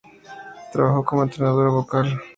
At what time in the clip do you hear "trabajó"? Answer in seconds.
0.73-1.05